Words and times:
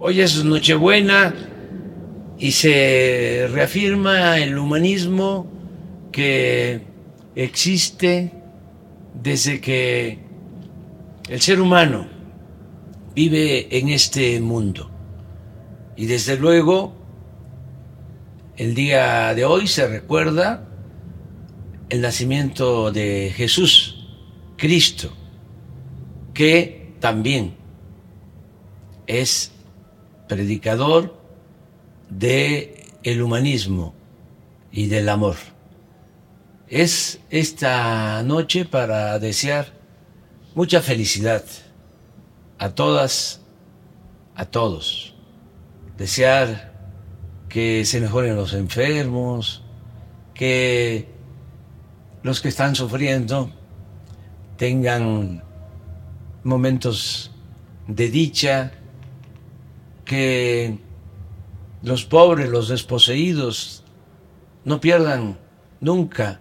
Hoy 0.00 0.20
es 0.20 0.44
Nochebuena 0.44 1.34
y 2.38 2.52
se 2.52 3.48
reafirma 3.50 4.38
el 4.38 4.56
humanismo 4.56 5.50
que 6.12 6.82
existe 7.34 8.32
desde 9.12 9.60
que 9.60 10.20
el 11.28 11.40
ser 11.40 11.60
humano 11.60 12.06
vive 13.12 13.76
en 13.76 13.88
este 13.88 14.40
mundo. 14.40 14.88
Y 15.96 16.06
desde 16.06 16.36
luego, 16.36 16.94
el 18.56 18.76
día 18.76 19.34
de 19.34 19.44
hoy 19.46 19.66
se 19.66 19.88
recuerda 19.88 20.68
el 21.88 22.02
nacimiento 22.02 22.92
de 22.92 23.32
Jesús, 23.34 24.06
Cristo, 24.56 25.12
que 26.34 26.94
también 27.00 27.56
es 29.08 29.57
predicador 30.28 31.14
de 32.10 32.86
el 33.02 33.22
humanismo 33.22 33.94
y 34.70 34.86
del 34.86 35.08
amor. 35.08 35.36
Es 36.68 37.20
esta 37.30 38.22
noche 38.22 38.64
para 38.64 39.18
desear 39.18 39.72
mucha 40.54 40.82
felicidad 40.82 41.44
a 42.58 42.70
todas, 42.70 43.40
a 44.34 44.44
todos. 44.44 45.14
Desear 45.96 46.72
que 47.48 47.84
se 47.84 48.00
mejoren 48.00 48.36
los 48.36 48.52
enfermos, 48.52 49.62
que 50.34 51.08
los 52.22 52.40
que 52.40 52.48
están 52.48 52.74
sufriendo 52.74 53.50
tengan 54.56 55.42
momentos 56.44 57.30
de 57.86 58.10
dicha, 58.10 58.72
que 60.08 60.78
los 61.82 62.04
pobres, 62.04 62.48
los 62.48 62.68
desposeídos, 62.68 63.84
no 64.64 64.80
pierdan 64.80 65.38
nunca 65.80 66.40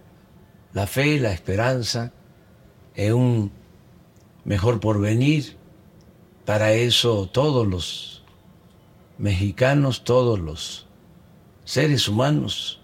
la 0.74 0.88
fe, 0.88 1.20
la 1.20 1.34
esperanza 1.34 2.14
en 2.96 3.14
un 3.14 3.52
mejor 4.46 4.80
porvenir. 4.80 5.58
Para 6.46 6.72
eso 6.72 7.28
todos 7.28 7.68
los 7.68 8.24
mexicanos, 9.18 10.04
todos 10.04 10.40
los 10.40 10.88
seres 11.66 12.08
humanos 12.08 12.80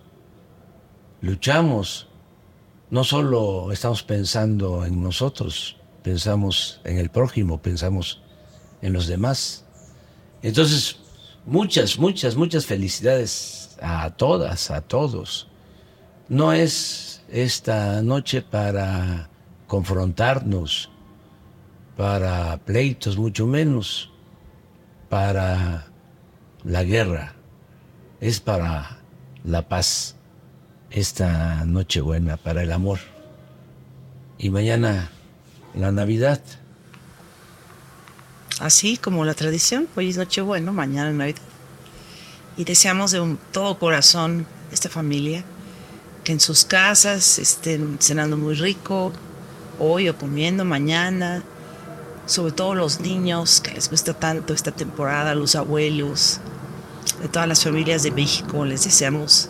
luchamos. 1.22 2.10
No 2.90 3.04
solo 3.04 3.72
estamos 3.72 4.04
pensando 4.04 4.86
en 4.86 5.02
nosotros, 5.02 5.78
pensamos 6.04 6.82
en 6.84 6.98
el 6.98 7.10
prójimo, 7.10 7.62
pensamos 7.62 8.22
en 8.82 8.92
los 8.92 9.08
demás. 9.08 9.63
Entonces, 10.44 10.98
muchas, 11.46 11.98
muchas, 11.98 12.36
muchas 12.36 12.66
felicidades 12.66 13.76
a 13.82 14.10
todas, 14.12 14.70
a 14.70 14.82
todos. 14.82 15.48
No 16.28 16.54
es 16.54 17.24
esta 17.30 18.02
noche 18.02 18.42
para 18.42 19.30
confrontarnos, 19.68 20.90
para 21.96 22.58
pleitos, 22.58 23.18
mucho 23.18 23.48
menos 23.48 24.12
para 25.10 25.88
la 26.64 26.84
guerra, 26.84 27.36
es 28.20 28.40
para 28.40 29.00
la 29.44 29.68
paz 29.68 30.16
esta 30.92 31.66
noche 31.66 32.02
buena, 32.02 32.38
para 32.38 32.64
el 32.64 32.72
amor. 32.72 33.00
Y 34.38 34.50
mañana 34.50 35.10
la 35.74 35.92
Navidad. 35.92 36.42
Así 38.60 38.98
como 38.98 39.26
la 39.26 39.34
tradición, 39.34 39.88
hoy 39.96 40.10
es 40.10 40.18
Nochebuena, 40.18 40.72
mañana 40.72 41.10
es 41.10 41.16
Navidad. 41.16 41.42
Y 42.56 42.66
deseamos 42.66 43.12
de 43.12 43.38
todo 43.52 43.80
corazón 43.80 44.46
esta 44.72 44.90
familia 44.90 45.44
que 46.24 46.32
en 46.32 46.40
sus 46.40 46.64
casas 46.64 47.40
estén 47.40 47.98
cenando 48.00 48.38
muy 48.38 48.56
rico, 48.56 49.12
hoy 49.80 50.08
o 50.08 50.18
comiendo 50.18 50.64
mañana, 50.64 51.44
sobre 52.26 52.54
todo 52.54 52.76
los 52.76 53.00
niños 53.00 53.60
que 53.60 53.72
les 53.72 53.90
gusta 53.90 54.14
tanto 54.14 54.54
esta 54.54 54.72
temporada, 54.72 55.36
los 55.36 55.56
abuelos, 55.56 56.40
de 57.22 57.28
todas 57.28 57.48
las 57.48 57.64
familias 57.64 58.04
de 58.04 58.12
México, 58.12 58.66
les 58.66 58.84
deseamos 58.84 59.50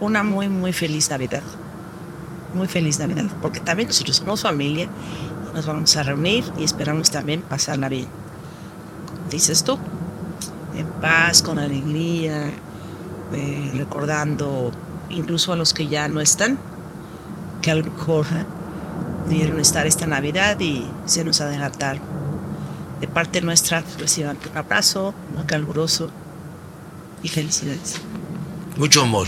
una 0.00 0.22
muy, 0.22 0.48
muy 0.48 0.72
feliz 0.72 1.10
Navidad. 1.10 1.42
Muy 2.54 2.68
feliz 2.68 2.98
Navidad, 2.98 3.26
porque 3.42 3.60
también 3.60 3.88
nosotros 3.88 4.16
somos 4.16 4.42
familia, 4.42 4.88
nos 5.58 5.66
vamos 5.66 5.96
a 5.96 6.04
reunir 6.04 6.44
y 6.56 6.62
esperamos 6.62 7.10
también 7.10 7.42
pasarla 7.42 7.88
bien. 7.88 8.06
Como 9.06 9.28
dices 9.28 9.64
tú, 9.64 9.76
en 10.76 10.86
paz, 11.00 11.42
con 11.42 11.58
alegría, 11.58 12.52
eh, 13.32 13.72
recordando 13.74 14.70
incluso 15.10 15.52
a 15.52 15.56
los 15.56 15.74
que 15.74 15.88
ya 15.88 16.06
no 16.06 16.20
están, 16.20 16.60
que 17.60 17.72
a 17.72 17.74
lo 17.74 17.90
mejor 17.90 18.26
pudieron 19.24 19.58
estar 19.58 19.84
esta 19.88 20.06
Navidad 20.06 20.60
y 20.60 20.86
se 21.06 21.24
nos 21.24 21.40
adelantaron. 21.40 22.02
De 23.00 23.08
parte 23.08 23.40
nuestra, 23.40 23.82
reciban 23.98 24.38
un 24.48 24.56
abrazo 24.56 25.12
muy 25.34 25.44
caluroso 25.44 26.10
y 27.20 27.28
felicidades. 27.28 27.96
Mucho 28.76 29.02
amor. 29.02 29.26